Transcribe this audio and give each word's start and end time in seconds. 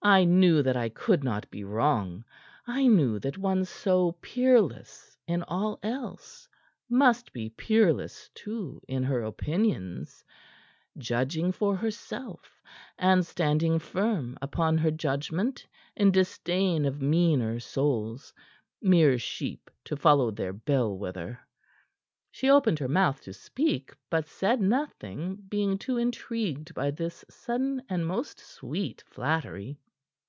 I 0.00 0.22
knew 0.22 0.62
that 0.62 0.76
I 0.76 0.90
could 0.90 1.24
not 1.24 1.50
be 1.50 1.64
wrong. 1.64 2.24
I 2.68 2.86
knew 2.86 3.18
that 3.18 3.36
one 3.36 3.64
so 3.64 4.12
peerless 4.22 5.18
in 5.26 5.42
all 5.42 5.80
else 5.82 6.48
must 6.88 7.32
be 7.32 7.50
peerless, 7.50 8.30
too, 8.32 8.80
in 8.86 9.02
her 9.02 9.22
opinions; 9.24 10.24
judging 10.96 11.50
for 11.50 11.74
herself, 11.74 12.62
and 12.96 13.26
standing 13.26 13.80
firm 13.80 14.38
upon 14.40 14.78
her 14.78 14.92
judgment 14.92 15.66
in 15.96 16.12
disdain 16.12 16.86
of 16.86 17.02
meaner 17.02 17.58
souls 17.58 18.32
mere 18.80 19.18
sheep 19.18 19.68
to 19.84 19.96
follow 19.96 20.30
their 20.30 20.52
bell 20.52 20.96
wether." 20.96 21.40
She 22.30 22.48
opened 22.48 22.78
her 22.78 22.88
mouth 22.88 23.20
to 23.22 23.32
speak, 23.32 23.92
but 24.08 24.28
said 24.28 24.60
nothing, 24.60 25.34
being 25.48 25.76
too 25.76 25.96
intrigued 25.96 26.72
by 26.72 26.92
this 26.92 27.24
sudden 27.28 27.82
and 27.90 28.06
most 28.06 28.38
sweet 28.38 29.02
flattery. 29.04 29.80